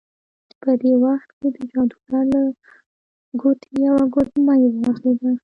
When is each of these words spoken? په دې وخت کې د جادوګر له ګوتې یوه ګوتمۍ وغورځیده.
په 0.61 0.71
دې 0.81 0.93
وخت 1.03 1.29
کې 1.37 1.47
د 1.55 1.57
جادوګر 1.71 2.23
له 2.33 2.41
ګوتې 3.41 3.69
یوه 3.85 4.03
ګوتمۍ 4.13 4.61
وغورځیده. 4.69 5.31